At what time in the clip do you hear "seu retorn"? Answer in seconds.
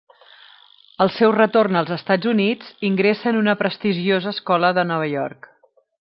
1.17-1.77